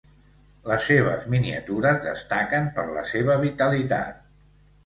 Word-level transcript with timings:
Les 0.69 0.87
seves 0.91 1.27
miniatures 1.33 2.01
destaquen 2.07 2.73
per 2.79 2.87
la 2.97 3.07
seva 3.13 3.37
vitalitat. 3.47 4.29